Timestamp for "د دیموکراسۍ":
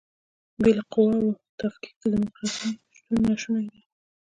2.01-2.69